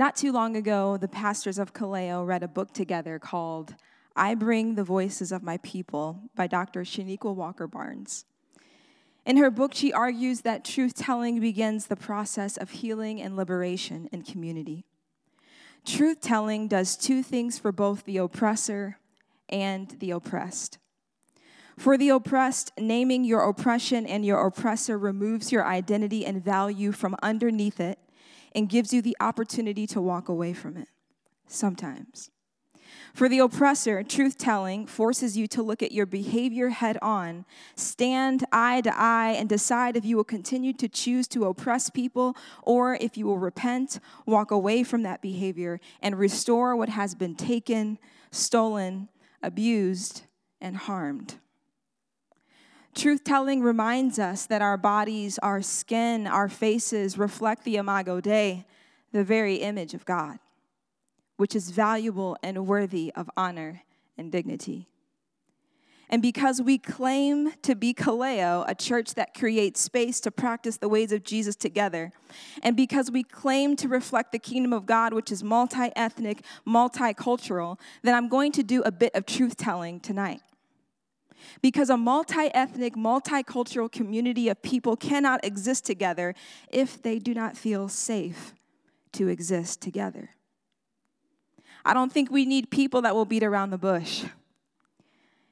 [0.00, 3.74] Not too long ago, the pastors of Kaleo read a book together called
[4.16, 6.84] I Bring the Voices of My People by Dr.
[6.84, 8.24] Chanequa Walker Barnes.
[9.26, 14.08] In her book, she argues that truth telling begins the process of healing and liberation
[14.10, 14.86] in community.
[15.84, 18.96] Truth telling does two things for both the oppressor
[19.50, 20.78] and the oppressed.
[21.76, 27.16] For the oppressed, naming your oppression and your oppressor removes your identity and value from
[27.22, 27.98] underneath it
[28.54, 30.88] and gives you the opportunity to walk away from it.
[31.46, 32.30] Sometimes.
[33.14, 37.44] For the oppressor, truth telling forces you to look at your behavior head on,
[37.74, 42.36] stand eye to eye, and decide if you will continue to choose to oppress people
[42.62, 47.34] or if you will repent, walk away from that behavior, and restore what has been
[47.34, 47.98] taken,
[48.30, 49.08] stolen,
[49.42, 50.22] abused,
[50.60, 51.36] and harmed.
[52.94, 58.66] Truth telling reminds us that our bodies, our skin, our faces reflect the Imago Dei,
[59.12, 60.38] the very image of God
[61.40, 63.80] which is valuable and worthy of honor
[64.18, 64.86] and dignity.
[66.10, 70.88] And because we claim to be Kaleo, a church that creates space to practice the
[70.88, 72.12] ways of Jesus together,
[72.62, 77.78] and because we claim to reflect the kingdom of God, which is multi ethnic, multicultural,
[78.02, 80.42] then I'm going to do a bit of truth telling tonight.
[81.62, 86.34] Because a multi ethnic, multicultural community of people cannot exist together
[86.70, 88.54] if they do not feel safe
[89.12, 90.30] to exist together.
[91.84, 94.24] I don't think we need people that will beat around the bush.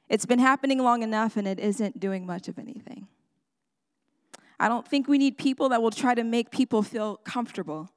[0.07, 3.07] It's been happening long enough and it isn't doing much of anything.
[4.59, 7.89] I don't think we need people that will try to make people feel comfortable.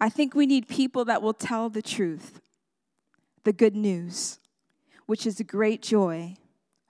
[0.00, 2.40] I think we need people that will tell the truth,
[3.44, 4.38] the good news,
[5.06, 6.36] which is great joy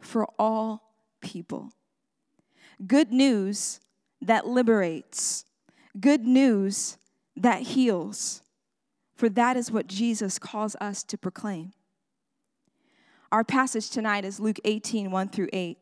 [0.05, 1.72] for all people.
[2.86, 3.80] Good news
[4.20, 5.44] that liberates,
[5.98, 6.98] good news
[7.36, 8.42] that heals,
[9.14, 11.72] for that is what Jesus calls us to proclaim.
[13.30, 15.78] Our passage tonight is Luke 18, 1 through 8.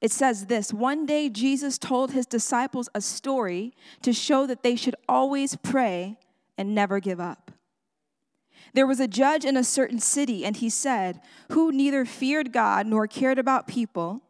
[0.00, 4.76] It says this One day Jesus told his disciples a story to show that they
[4.76, 6.18] should always pray
[6.56, 7.49] and never give up.
[8.72, 11.20] There was a judge in a certain city, and he said,
[11.50, 14.22] Who neither feared God nor cared about people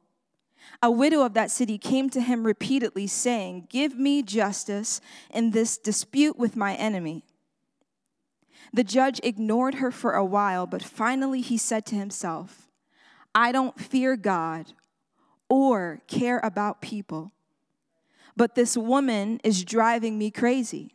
[0.83, 5.01] a widow of that city came to him repeatedly, saying, Give me justice
[5.31, 7.25] in this dispute with my enemy.
[8.73, 12.69] The judge ignored her for a while, but finally he said to himself,
[13.35, 14.73] I don't fear God
[15.49, 17.33] or care about people,
[18.37, 20.95] but this woman is driving me crazy.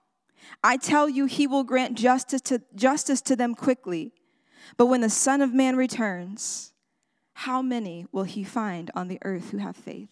[0.63, 4.13] I tell you, he will grant justice to, justice to them quickly.
[4.77, 6.73] But when the Son of Man returns,
[7.33, 10.09] how many will he find on the earth who have faith?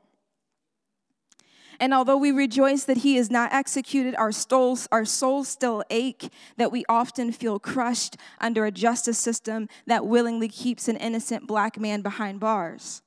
[1.81, 6.28] And although we rejoice that he is not executed, our souls, our souls still ache
[6.56, 11.81] that we often feel crushed under a justice system that willingly keeps an innocent black
[11.81, 13.02] man behind bars.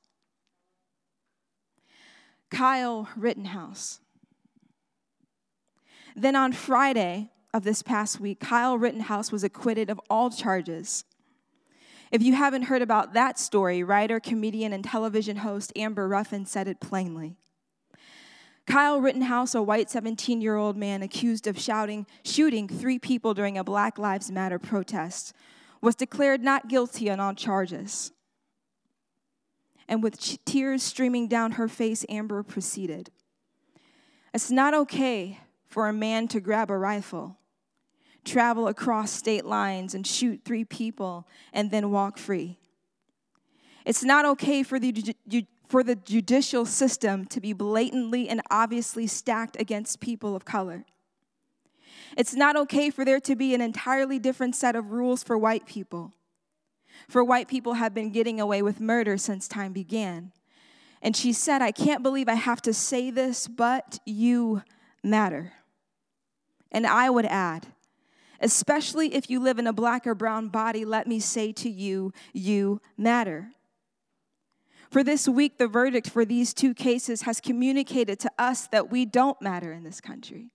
[2.50, 4.02] Kyle Rittenhouse.
[6.16, 11.06] Then on Friday of this past week, Kyle Rittenhouse was acquitted of all charges.
[12.12, 16.68] If you haven't heard about that story, writer, comedian, and television host Amber Ruffin said
[16.68, 17.38] it plainly.
[18.66, 23.58] Kyle Rittenhouse, a white 17 year old man accused of shouting, shooting three people during
[23.58, 25.34] a Black Lives Matter protest,
[25.82, 28.12] was declared not guilty on all charges.
[29.88, 33.12] And with tears streaming down her face, Amber proceeded.
[34.34, 37.38] It's not okay for a man to grab a rifle,
[38.26, 42.58] travel across state lines, and shoot three people and then walk free.
[43.86, 45.16] It's not okay for the,
[45.70, 50.86] for the judicial system to be blatantly and obviously stacked against people of color.
[52.18, 55.66] It's not okay for there to be an entirely different set of rules for white
[55.66, 56.14] people.
[57.10, 60.32] For white people have been getting away with murder since time began.
[61.02, 64.64] And she said, I can't believe I have to say this, but you
[65.04, 65.54] matter.
[66.72, 67.68] And I would add,
[68.46, 72.14] especially if you live in a black or brown body, let me say to you,
[72.32, 73.48] you matter.
[74.92, 79.04] For this week, the verdict for these two cases has communicated to us that we
[79.04, 80.52] don't matter in this country.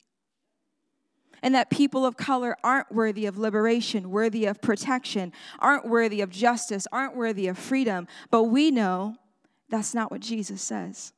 [1.43, 6.31] And that people of color aren't worthy of liberation, worthy of protection, aren't worthy of
[6.31, 8.07] justice, aren't worthy of freedom.
[8.31, 9.17] But we know
[9.69, 11.13] that's not what Jesus says.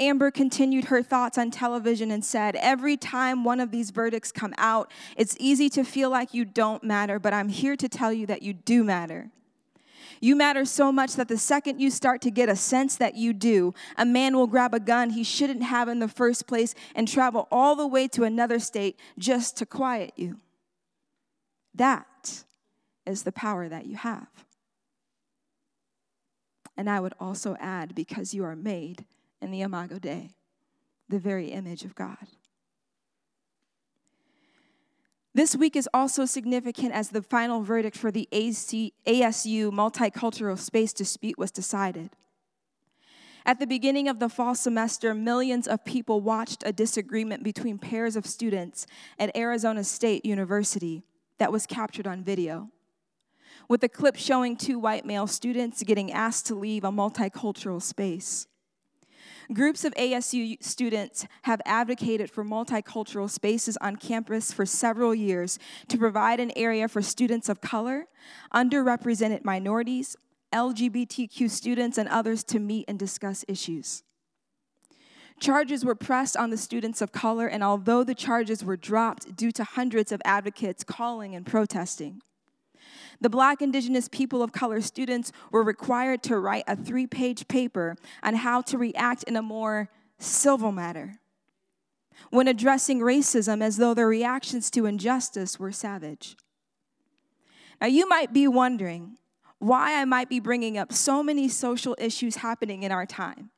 [0.00, 4.54] Amber continued her thoughts on television and said, Every time one of these verdicts come
[4.56, 8.26] out, it's easy to feel like you don't matter, but I'm here to tell you
[8.26, 9.30] that you do matter.
[10.22, 13.32] You matter so much that the second you start to get a sense that you
[13.32, 17.06] do, a man will grab a gun he shouldn't have in the first place and
[17.06, 20.38] travel all the way to another state just to quiet you.
[21.74, 22.44] That
[23.06, 24.28] is the power that you have.
[26.76, 29.04] And I would also add, because you are made
[29.40, 30.30] in the Imago Dei,
[31.08, 32.26] the very image of God.
[35.32, 41.38] This week is also significant as the final verdict for the ASU multicultural space dispute
[41.38, 42.10] was decided.
[43.46, 48.16] At the beginning of the fall semester, millions of people watched a disagreement between pairs
[48.16, 48.86] of students
[49.18, 51.04] at Arizona State University
[51.38, 52.70] that was captured on video.
[53.68, 58.46] With a clip showing two white male students getting asked to leave a multicultural space.
[59.52, 65.58] Groups of ASU students have advocated for multicultural spaces on campus for several years
[65.88, 68.06] to provide an area for students of color,
[68.54, 70.16] underrepresented minorities,
[70.52, 74.04] LGBTQ students, and others to meet and discuss issues.
[75.40, 79.50] Charges were pressed on the students of color, and although the charges were dropped due
[79.50, 82.22] to hundreds of advocates calling and protesting,
[83.20, 87.96] the Black, Indigenous, people of color students were required to write a three page paper
[88.22, 89.88] on how to react in a more
[90.18, 91.18] civil manner
[92.30, 96.36] when addressing racism as though their reactions to injustice were savage.
[97.80, 99.16] Now, you might be wondering
[99.58, 103.50] why I might be bringing up so many social issues happening in our time.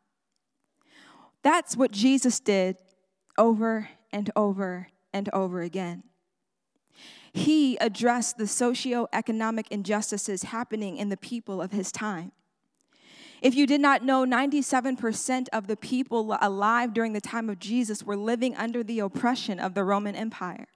[1.42, 2.76] That's what Jesus did
[3.36, 6.04] over and over and over again
[7.32, 12.32] he addressed the socio-economic injustices happening in the people of his time.
[13.40, 18.04] If you did not know, 97% of the people alive during the time of Jesus
[18.04, 20.68] were living under the oppression of the Roman Empire.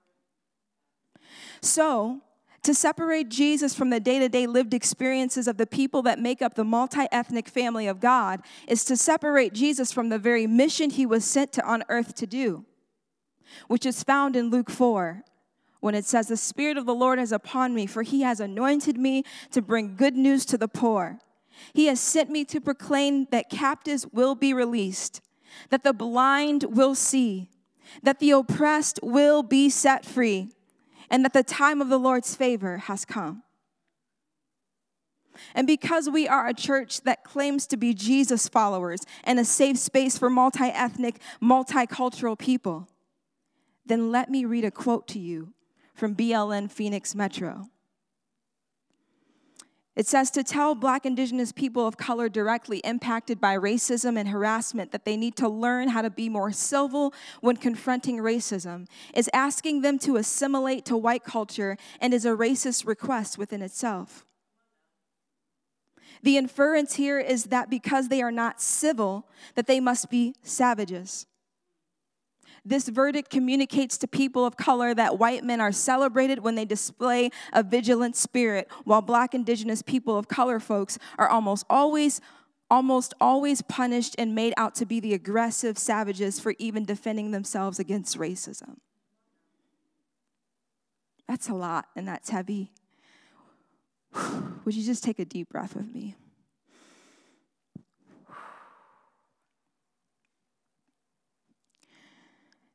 [1.60, 2.22] So,
[2.62, 6.42] to separate Jesus from the day to day lived experiences of the people that make
[6.42, 10.90] up the multi ethnic family of God is to separate Jesus from the very mission
[10.90, 12.64] he was sent to on earth to do,
[13.68, 15.22] which is found in Luke 4,
[15.86, 18.98] when it says, The Spirit of the Lord is upon me, for he has anointed
[18.98, 21.20] me to bring good news to the poor.
[21.74, 25.20] He has sent me to proclaim that captives will be released,
[25.70, 27.50] that the blind will see,
[28.02, 30.50] that the oppressed will be set free,
[31.08, 33.44] and that the time of the Lord's favor has come.
[35.54, 39.78] And because we are a church that claims to be Jesus followers and a safe
[39.78, 42.88] space for multi ethnic, multicultural people,
[43.84, 45.52] then let me read a quote to you
[45.96, 47.68] from BLM Phoenix Metro.
[49.96, 54.92] It says to tell Black, Indigenous people of color directly impacted by racism and harassment
[54.92, 59.80] that they need to learn how to be more civil when confronting racism is asking
[59.80, 64.26] them to assimilate to white culture and is a racist request within itself.
[66.22, 71.26] The inference here is that because they are not civil, that they must be savages.
[72.66, 77.30] This verdict communicates to people of color that white men are celebrated when they display
[77.52, 82.20] a vigilant spirit, while black, indigenous people of color folks are almost always
[82.68, 87.78] almost always punished and made out to be the aggressive savages for even defending themselves
[87.78, 88.78] against racism.
[91.28, 92.72] That's a lot and that's heavy.
[94.64, 96.16] Would you just take a deep breath with me?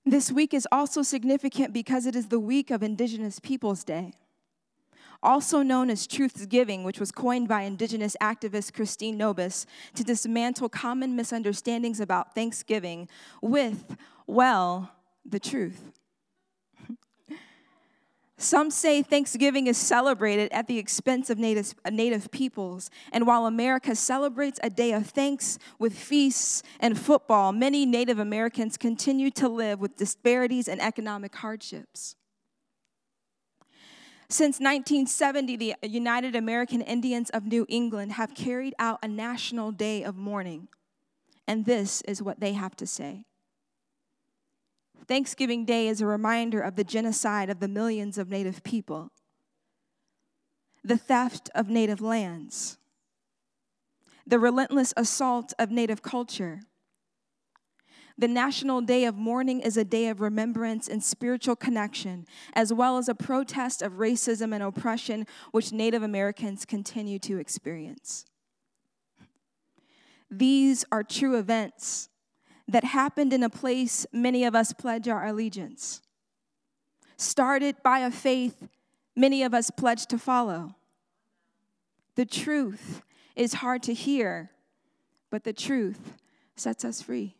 [0.05, 4.13] This week is also significant because it is the week of Indigenous Peoples Day
[5.23, 9.65] also known as Truth's Giving, which was coined by Indigenous activist Christine Nobiss
[9.95, 13.07] to dismantle common misunderstandings about Thanksgiving
[13.41, 14.91] with, well,
[15.25, 15.91] the truth.
[18.41, 22.89] Some say Thanksgiving is celebrated at the expense of native, native peoples.
[23.13, 28.77] And while America celebrates a day of thanks with feasts and football, many Native Americans
[28.77, 32.15] continue to live with disparities and economic hardships.
[34.27, 40.03] Since 1970, the United American Indians of New England have carried out a national day
[40.03, 40.67] of mourning.
[41.47, 43.25] And this is what they have to say.
[45.07, 49.11] Thanksgiving Day is a reminder of the genocide of the millions of Native people,
[50.83, 52.77] the theft of Native lands,
[54.25, 56.61] the relentless assault of Native culture,
[58.21, 62.99] the National Day of Mourning is a day of remembrance and spiritual connection, as well
[62.99, 68.25] as a protest of racism and oppression which Native Americans continue to experience.
[70.29, 72.09] These are true events
[72.67, 76.01] that happened in a place many of us pledge our allegiance.
[77.17, 78.67] Started by a faith
[79.15, 80.75] many of us pledge to follow.
[82.15, 83.01] The truth
[83.35, 84.51] is hard to hear,
[85.29, 86.17] but the truth
[86.55, 87.35] sets us free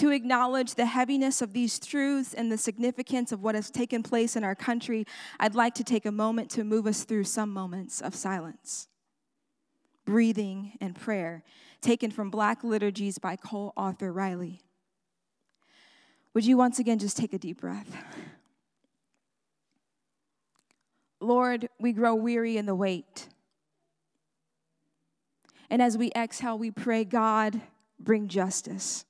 [0.00, 4.34] to acknowledge the heaviness of these truths and the significance of what has taken place
[4.34, 5.04] in our country,
[5.38, 8.88] I'd like to take a moment to move us through some moments of silence,
[10.10, 11.44] breathing, and prayer,
[11.80, 14.60] taken from Black Liturgies by Cole Arthur Riley.
[16.34, 17.96] Would you once again just take a deep breath?
[21.20, 23.28] Lord, we grow weary in the wait.
[25.70, 27.60] And as we exhale, we pray, God,
[28.00, 29.04] bring justice.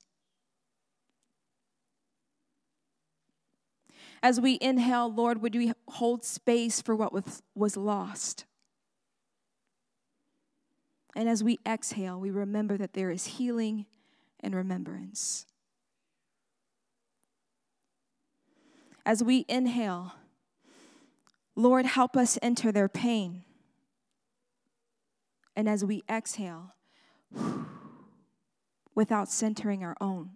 [4.22, 8.44] As we inhale, Lord, would we hold space for what was, was lost?
[11.14, 13.86] And as we exhale, we remember that there is healing
[14.40, 15.46] and remembrance.
[19.04, 20.14] As we inhale,
[21.56, 23.44] Lord, help us enter their pain.
[25.56, 26.74] And as we exhale,
[28.94, 30.30] without centering our own.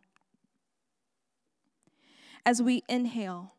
[2.46, 3.54] As we inhale,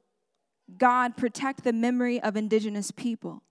[0.77, 3.43] God, protect the memory of indigenous people.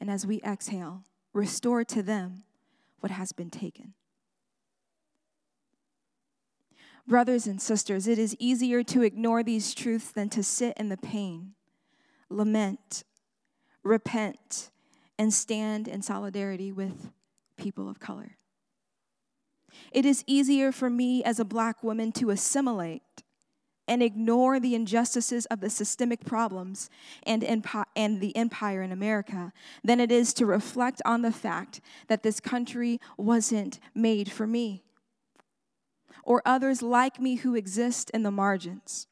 [0.00, 1.02] And as we exhale,
[1.36, 2.44] restore to them
[3.00, 3.94] what has been taken.
[7.06, 10.96] Brothers and sisters, it is easier to ignore these truths than to sit in the
[10.96, 11.52] pain,
[12.28, 13.04] lament,
[13.84, 14.70] repent,
[15.18, 17.12] and stand in solidarity with
[17.56, 18.36] people of color.
[19.92, 23.02] It is easier for me as a black woman to assimilate
[23.88, 26.90] and ignore the injustices of the systemic problems
[27.22, 29.52] and, empi- and the empire in America
[29.84, 34.82] than it is to reflect on the fact that this country wasn't made for me
[36.24, 39.06] or others like me who exist in the margins.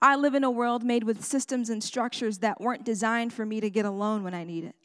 [0.00, 3.60] I live in a world made with systems and structures that weren't designed for me
[3.60, 4.76] to get a loan when I need it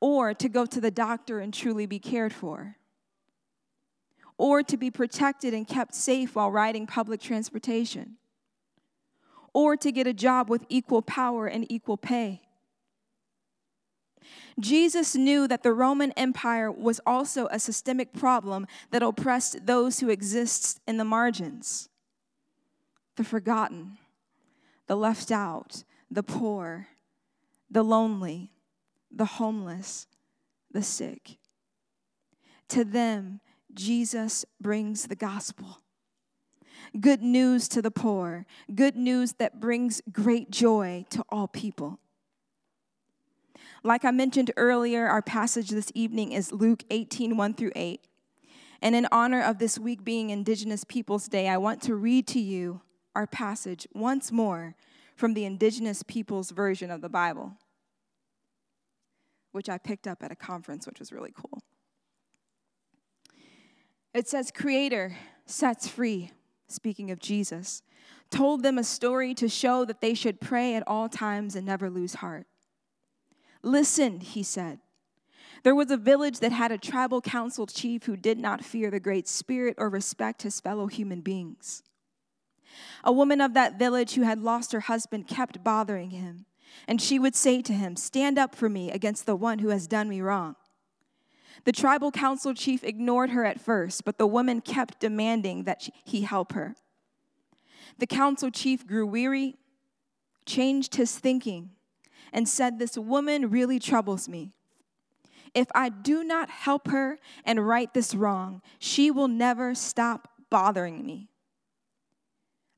[0.00, 2.76] or to go to the doctor and truly be cared for
[4.38, 8.16] or to be protected and kept safe while riding public transportation,
[9.52, 12.42] or to get a job with equal power and equal pay.
[14.58, 20.08] Jesus knew that the Roman Empire was also a systemic problem that oppressed those who
[20.08, 21.88] exist in the margins
[23.16, 23.96] the forgotten,
[24.88, 26.88] the left out, the poor,
[27.70, 28.50] the lonely,
[29.10, 30.06] the homeless,
[30.70, 31.38] the sick.
[32.68, 33.40] To them,
[33.76, 35.82] Jesus brings the gospel.
[36.98, 42.00] Good news to the poor, good news that brings great joy to all people.
[43.82, 48.00] Like I mentioned earlier, our passage this evening is Luke 18 1 through 8.
[48.82, 52.40] And in honor of this week being Indigenous Peoples Day, I want to read to
[52.40, 52.80] you
[53.14, 54.74] our passage once more
[55.14, 57.54] from the Indigenous Peoples version of the Bible,
[59.52, 61.62] which I picked up at a conference, which was really cool.
[64.16, 66.30] It says, Creator sets free,
[66.68, 67.82] speaking of Jesus,
[68.30, 71.90] told them a story to show that they should pray at all times and never
[71.90, 72.46] lose heart.
[73.62, 74.78] Listen, he said.
[75.64, 79.00] There was a village that had a tribal council chief who did not fear the
[79.00, 81.82] Great Spirit or respect his fellow human beings.
[83.04, 86.46] A woman of that village who had lost her husband kept bothering him,
[86.88, 89.86] and she would say to him, Stand up for me against the one who has
[89.86, 90.56] done me wrong.
[91.64, 96.22] The tribal council chief ignored her at first, but the woman kept demanding that he
[96.22, 96.76] help her.
[97.98, 99.56] The council chief grew weary,
[100.44, 101.70] changed his thinking,
[102.32, 104.52] and said, This woman really troubles me.
[105.54, 111.06] If I do not help her and right this wrong, she will never stop bothering
[111.06, 111.28] me.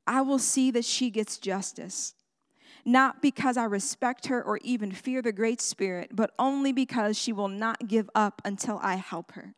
[0.07, 2.15] I will see that she gets justice,
[2.85, 7.33] not because I respect her or even fear the Great Spirit, but only because she
[7.33, 9.55] will not give up until I help her.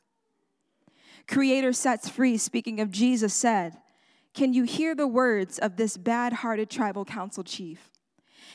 [1.28, 3.78] Creator sets free, speaking of Jesus, said,
[4.34, 7.92] Can you hear the words of this bad hearted tribal council chief?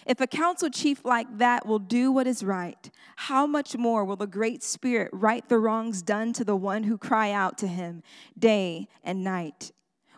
[0.06, 4.16] If a council chief like that will do what is right, how much more will
[4.16, 8.02] the Great Spirit right the wrongs done to the one who cry out to him
[8.38, 9.72] day and night?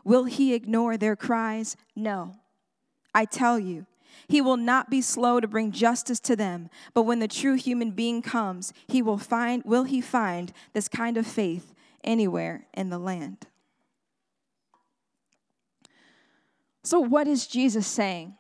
[0.05, 1.76] Will he ignore their cries?
[1.97, 2.35] No.
[3.14, 3.87] I tell you,
[4.28, 7.90] he will not be slow to bring justice to them, but when the true human
[7.90, 11.74] being comes, he will find will he find this kind of faith
[12.04, 13.46] anywhere in the land.
[16.82, 18.34] So what is Jesus saying?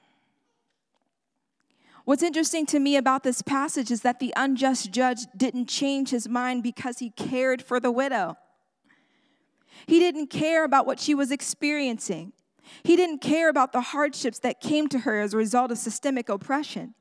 [2.06, 6.26] What's interesting to me about this passage is that the unjust judge didn't change his
[6.26, 8.38] mind because he cared for the widow.
[9.86, 12.32] He didn't care about what she was experiencing.
[12.82, 16.28] He didn't care about the hardships that came to her as a result of systemic
[16.28, 16.94] oppression.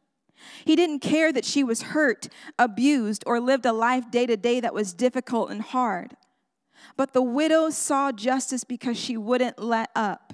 [0.66, 2.28] He didn't care that she was hurt,
[2.60, 6.16] abused, or lived a life day to day that was difficult and hard.
[6.96, 10.34] But the widow saw justice because she wouldn't let up.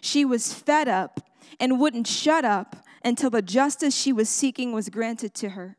[0.00, 1.20] She was fed up
[1.58, 5.76] and wouldn't shut up until the justice she was seeking was granted to her.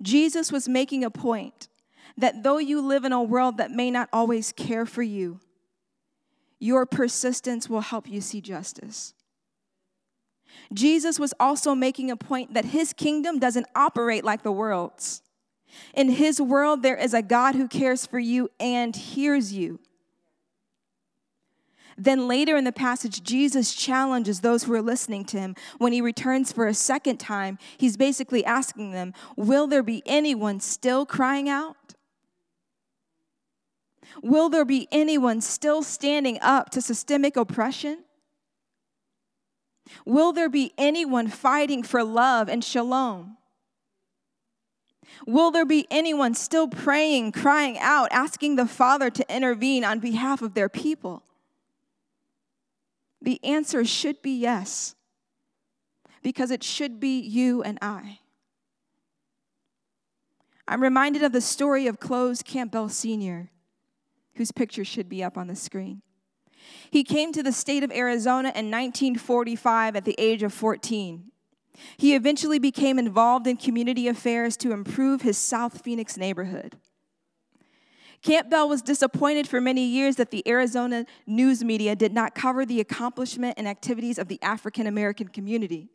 [0.00, 1.68] Jesus was making a point
[2.16, 5.40] that though you live in a world that may not always care for you,
[6.62, 9.14] your persistence will help you see justice.
[10.72, 15.22] Jesus was also making a point that his kingdom doesn't operate like the world's.
[15.92, 19.80] In his world, there is a God who cares for you and hears you.
[21.98, 25.56] Then later in the passage, Jesus challenges those who are listening to him.
[25.78, 30.60] When he returns for a second time, he's basically asking them, Will there be anyone
[30.60, 31.94] still crying out?
[34.22, 38.04] Will there be anyone still standing up to systemic oppression?
[40.04, 43.36] Will there be anyone fighting for love and shalom?
[45.26, 50.42] Will there be anyone still praying, crying out, asking the Father to intervene on behalf
[50.42, 51.22] of their people?
[53.20, 54.94] The answer should be yes,
[56.22, 58.18] because it should be you and I.
[60.66, 63.50] I'm reminded of the story of Cloves Campbell Sr.,
[64.34, 66.02] whose picture should be up on the screen.
[66.90, 71.24] He came to the state of Arizona in 1945 at the age of 14.
[71.96, 76.76] He eventually became involved in community affairs to improve his South Phoenix neighborhood.
[78.22, 82.78] Campbell was disappointed for many years that the Arizona news media did not cover the
[82.78, 85.90] accomplishment and activities of the African American community.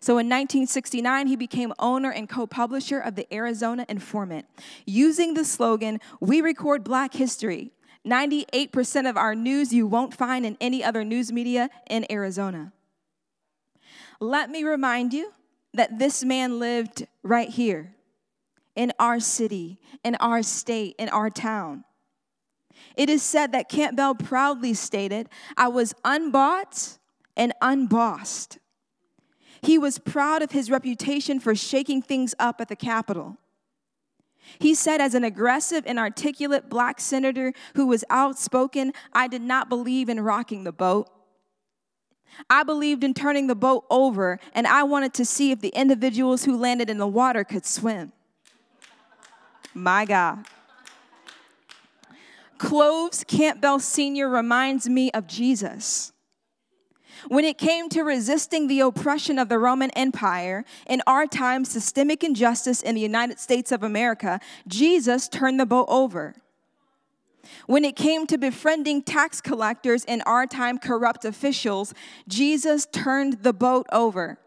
[0.00, 4.46] So in 1969, he became owner and co publisher of the Arizona Informant.
[4.86, 7.72] Using the slogan, We record black history,
[8.06, 12.72] 98% of our news you won't find in any other news media in Arizona.
[14.20, 15.32] Let me remind you
[15.74, 17.94] that this man lived right here
[18.74, 21.84] in our city, in our state, in our town.
[22.96, 26.98] It is said that Campbell proudly stated, I was unbought
[27.36, 28.58] and unbossed.
[29.60, 33.36] He was proud of his reputation for shaking things up at the Capitol.
[34.58, 39.68] He said, as an aggressive and articulate black senator who was outspoken, I did not
[39.68, 41.10] believe in rocking the boat.
[42.48, 46.44] I believed in turning the boat over, and I wanted to see if the individuals
[46.44, 48.12] who landed in the water could swim.
[49.74, 50.46] My God.
[52.58, 54.28] Cloves Campbell Sr.
[54.28, 56.12] reminds me of Jesus.
[57.28, 62.22] When it came to resisting the oppression of the Roman Empire, in our time, systemic
[62.22, 66.36] injustice in the United States of America, Jesus turned the boat over.
[67.66, 71.94] When it came to befriending tax collectors in our time, corrupt officials,
[72.26, 74.38] Jesus turned the boat over.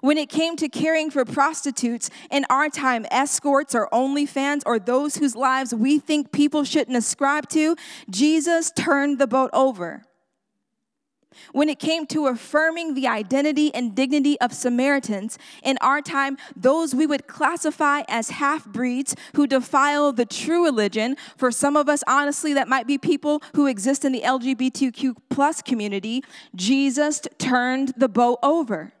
[0.00, 5.16] When it came to caring for prostitutes, in our time, escorts or OnlyFans or those
[5.16, 7.76] whose lives we think people shouldn't ascribe to,
[8.10, 10.04] Jesus turned the boat over.
[11.52, 16.94] When it came to affirming the identity and dignity of Samaritans, in our time, those
[16.94, 21.16] we would classify as half breeds who defile the true religion.
[21.36, 25.62] For some of us, honestly, that might be people who exist in the LGBTQ plus
[25.62, 26.22] community.
[26.54, 28.92] Jesus turned the boat over.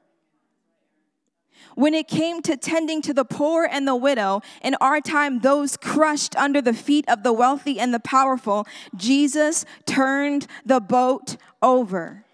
[1.76, 5.76] When it came to tending to the poor and the widow, in our time, those
[5.76, 12.25] crushed under the feet of the wealthy and the powerful, Jesus turned the boat over.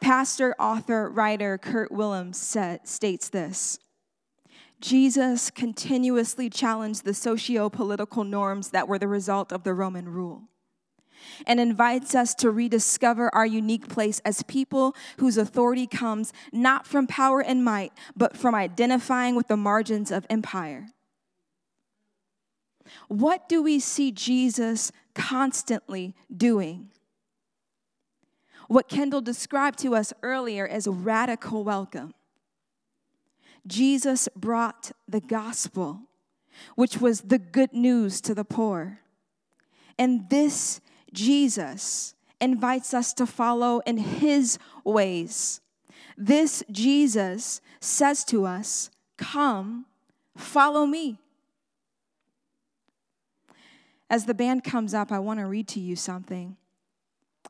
[0.00, 3.78] Pastor, author, writer Kurt Willems states this
[4.80, 10.42] Jesus continuously challenged the socio political norms that were the result of the Roman rule
[11.46, 17.06] and invites us to rediscover our unique place as people whose authority comes not from
[17.06, 20.86] power and might, but from identifying with the margins of empire.
[23.08, 26.90] What do we see Jesus constantly doing?
[28.68, 32.14] What Kendall described to us earlier as radical welcome.
[33.66, 36.02] Jesus brought the gospel,
[36.76, 39.00] which was the good news to the poor.
[39.98, 40.80] And this
[41.12, 45.60] Jesus invites us to follow in his ways.
[46.16, 49.86] This Jesus says to us, Come,
[50.36, 51.18] follow me.
[54.10, 56.56] As the band comes up, I want to read to you something.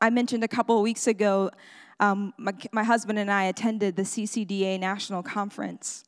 [0.01, 1.51] I mentioned a couple of weeks ago,
[1.99, 6.05] um, my, my husband and I attended the CCDA National Conference.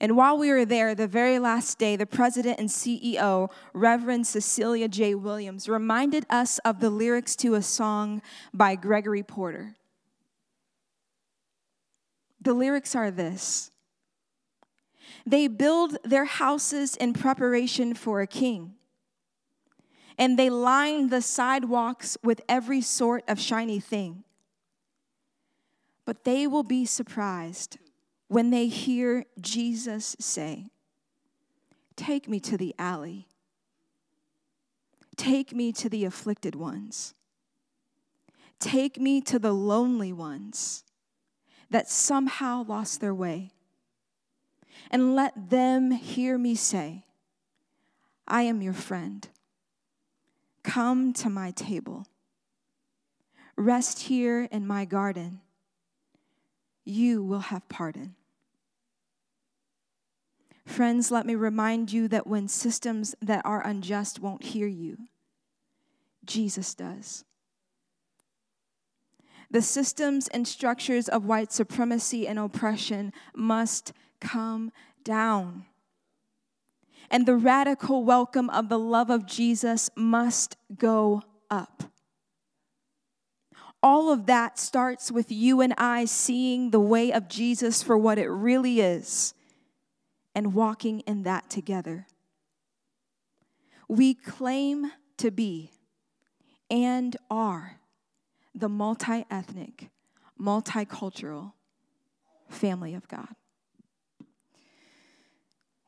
[0.00, 4.88] And while we were there, the very last day, the president and CEO, Reverend Cecilia
[4.88, 5.14] J.
[5.14, 8.20] Williams, reminded us of the lyrics to a song
[8.52, 9.76] by Gregory Porter.
[12.40, 13.70] The lyrics are this
[15.24, 18.74] They build their houses in preparation for a king
[20.18, 24.24] and they lined the sidewalks with every sort of shiny thing.
[26.04, 27.78] But they will be surprised
[28.28, 30.66] when they hear Jesus say,
[31.96, 33.28] Take me to the alley.
[35.16, 37.14] Take me to the afflicted ones.
[38.58, 40.84] Take me to the lonely ones
[41.70, 43.50] that somehow lost their way.
[44.90, 47.04] And let them hear me say,
[48.26, 49.28] I am your friend.
[50.64, 52.06] Come to my table.
[53.56, 55.40] Rest here in my garden.
[56.84, 58.16] You will have pardon.
[60.66, 64.96] Friends, let me remind you that when systems that are unjust won't hear you,
[66.24, 67.24] Jesus does.
[69.50, 74.72] The systems and structures of white supremacy and oppression must come
[75.04, 75.66] down
[77.10, 81.84] and the radical welcome of the love of Jesus must go up.
[83.82, 88.18] All of that starts with you and I seeing the way of Jesus for what
[88.18, 89.34] it really is
[90.34, 92.06] and walking in that together.
[93.86, 95.70] We claim to be
[96.70, 97.78] and are
[98.54, 99.90] the multi ethnic,
[100.40, 101.52] multicultural
[102.48, 103.34] family of God.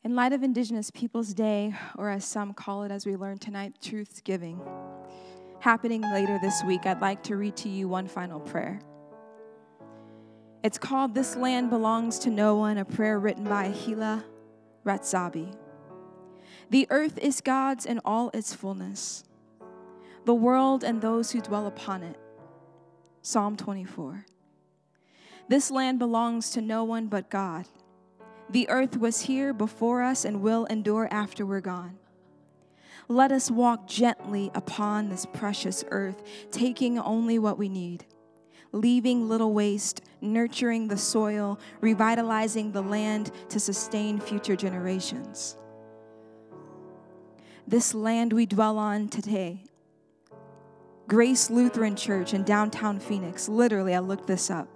[0.06, 3.74] In light of Indigenous Peoples Day, or as some call it as we learned tonight,
[3.82, 4.60] Truth's Giving,
[5.58, 8.78] happening later this week, I'd like to read to you one final prayer.
[10.62, 14.22] It's called This Land Belongs to No One, a prayer written by Hila
[14.84, 15.52] Ratzabi.
[16.70, 19.24] The earth is God's in all its fullness,
[20.24, 22.20] the world and those who dwell upon it.
[23.22, 24.24] Psalm 24.
[25.48, 27.66] This land belongs to no one but God.
[28.48, 31.98] The earth was here before us and will endure after we're gone.
[33.08, 38.04] Let us walk gently upon this precious earth, taking only what we need,
[38.72, 45.56] leaving little waste, nurturing the soil, revitalizing the land to sustain future generations.
[47.66, 49.64] This land we dwell on today,
[51.08, 54.68] Grace Lutheran Church in downtown Phoenix, literally, I looked this up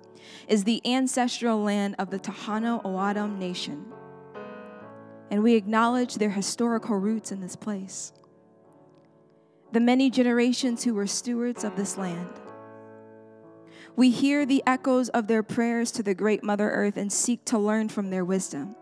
[0.48, 3.86] is the ancestral land of the Tohono O'odham Nation.
[5.30, 8.12] And we acknowledge their historical roots in this place.
[9.72, 12.28] The many generations who were stewards of this land.
[13.96, 17.58] We hear the echoes of their prayers to the great Mother Earth and seek to
[17.58, 18.74] learn from their wisdom.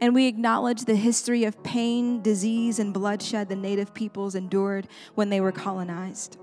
[0.00, 5.28] And we acknowledge the history of pain, disease, and bloodshed the native peoples endured when
[5.28, 6.38] they were colonized.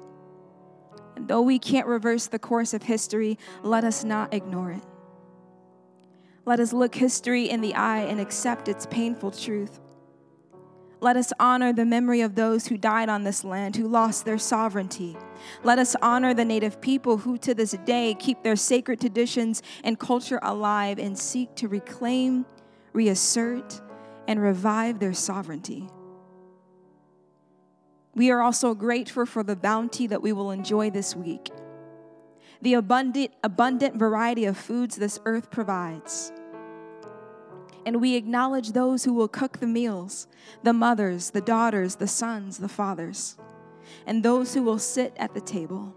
[1.17, 4.83] Though we can't reverse the course of history, let us not ignore it.
[6.45, 9.79] Let us look history in the eye and accept its painful truth.
[11.01, 14.37] Let us honor the memory of those who died on this land, who lost their
[14.37, 15.17] sovereignty.
[15.63, 19.99] Let us honor the native people who to this day keep their sacred traditions and
[19.99, 22.45] culture alive and seek to reclaim,
[22.93, 23.81] reassert,
[24.27, 25.87] and revive their sovereignty.
[28.15, 31.51] We are also grateful for the bounty that we will enjoy this week,
[32.61, 36.31] the abundant, abundant variety of foods this earth provides.
[37.85, 40.27] And we acknowledge those who will cook the meals
[40.63, 43.37] the mothers, the daughters, the sons, the fathers,
[44.07, 45.93] and those who will sit at the table.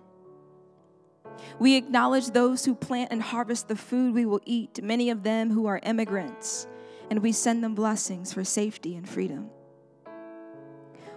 [1.61, 5.53] We acknowledge those who plant and harvest the food we will eat, many of them
[5.53, 6.67] who are immigrants,
[7.11, 9.51] and we send them blessings for safety and freedom.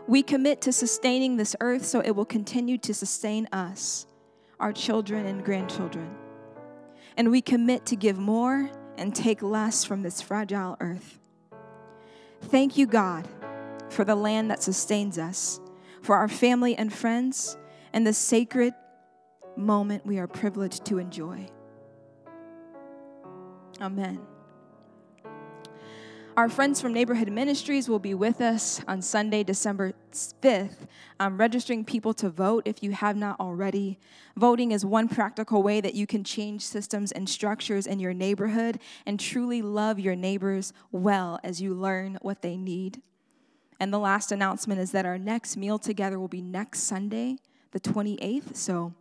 [0.07, 4.07] We commit to sustaining this earth so it will continue to sustain us,
[4.59, 6.15] our children and grandchildren.
[7.17, 11.19] And we commit to give more and take less from this fragile earth.
[12.41, 13.27] Thank you, God,
[13.89, 15.59] for the land that sustains us,
[16.01, 17.57] for our family and friends,
[17.93, 18.73] and the sacred
[19.55, 21.49] moment we are privileged to enjoy.
[23.79, 24.19] Amen.
[26.37, 30.87] Our friends from Neighborhood Ministries will be with us on Sunday, December 5th,
[31.19, 33.99] um, registering people to vote if you have not already.
[34.37, 38.79] Voting is one practical way that you can change systems and structures in your neighborhood
[39.05, 43.01] and truly love your neighbors well as you learn what they need.
[43.77, 47.39] And the last announcement is that our next meal together will be next Sunday,
[47.71, 48.55] the 28th.
[48.55, 48.93] So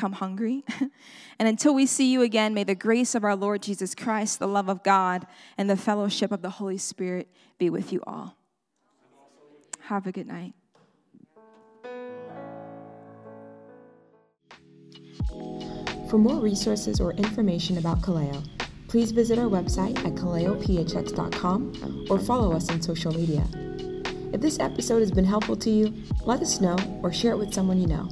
[0.00, 0.64] come hungry.
[1.38, 4.48] and until we see you again, may the grace of our Lord Jesus Christ, the
[4.48, 5.26] love of God,
[5.58, 8.36] and the fellowship of the Holy Spirit be with you all.
[9.82, 10.54] Have a good night.
[16.08, 18.42] For more resources or information about Kaleo,
[18.88, 23.46] please visit our website at kaleophx.com or follow us on social media.
[24.32, 25.92] If this episode has been helpful to you,
[26.24, 28.08] let us know or share it with someone you know.